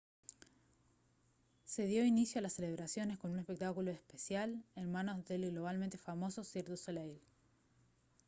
se 1.65 1.85
dio 1.85 2.03
inicio 2.03 2.39
a 2.39 2.41
las 2.41 2.53
celebraciones 2.53 3.19
con 3.19 3.29
un 3.33 3.37
espectáculo 3.37 3.91
especial 3.91 4.65
en 4.75 4.91
manos 4.91 5.23
del 5.27 5.51
globalmente 5.51 5.99
famoso 5.99 6.43
cirque 6.43 6.71
du 6.71 6.77
soleil 6.77 7.15